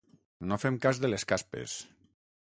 No 0.51 0.57
fem 0.61 0.79
cas 0.85 1.01
de 1.03 1.11
les 1.11 1.25
caspes. 1.33 1.75